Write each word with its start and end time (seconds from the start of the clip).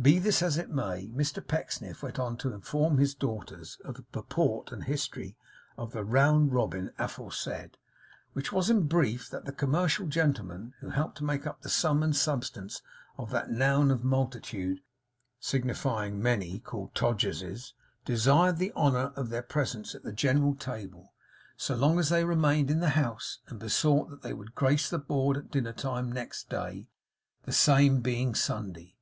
Be 0.00 0.20
this 0.20 0.40
as 0.40 0.56
it 0.56 0.70
may, 0.70 1.08
Mr 1.08 1.44
Pecksniff 1.44 2.00
went 2.00 2.20
on 2.20 2.36
to 2.36 2.52
inform 2.52 2.98
his 2.98 3.12
daughters 3.12 3.80
of 3.84 3.96
the 3.96 4.02
purport 4.04 4.70
and 4.70 4.84
history 4.84 5.36
of 5.76 5.90
the 5.90 6.04
round 6.04 6.52
robin 6.52 6.92
aforesaid, 6.96 7.76
which 8.34 8.52
was 8.52 8.70
in 8.70 8.86
brief, 8.86 9.28
that 9.30 9.46
the 9.46 9.52
commercial 9.52 10.06
gentlemen 10.06 10.74
who 10.78 10.90
helped 10.90 11.18
to 11.18 11.24
make 11.24 11.44
up 11.44 11.60
the 11.62 11.68
sum 11.68 12.04
and 12.04 12.14
substance 12.14 12.82
of 13.18 13.30
that 13.30 13.50
noun 13.50 13.90
of 13.90 14.04
multitude 14.04 14.80
signifying 15.40 16.22
many, 16.22 16.60
called 16.60 16.94
Todgers's, 16.94 17.74
desired 18.04 18.58
the 18.58 18.70
honour 18.74 19.12
of 19.16 19.28
their 19.28 19.42
presence 19.42 19.92
at 19.92 20.04
the 20.04 20.12
general 20.12 20.54
table, 20.54 21.12
so 21.56 21.74
long 21.74 21.98
as 21.98 22.10
they 22.10 22.22
remained 22.24 22.70
in 22.70 22.78
the 22.78 22.90
house, 22.90 23.40
and 23.48 23.58
besought 23.58 24.08
that 24.10 24.22
they 24.22 24.32
would 24.34 24.54
grace 24.54 24.88
the 24.88 25.00
board 25.00 25.36
at 25.36 25.50
dinner 25.50 25.72
time 25.72 26.12
next 26.12 26.48
day, 26.48 26.86
the 27.42 27.50
same 27.50 28.00
being 28.02 28.36
Sunday. 28.36 28.94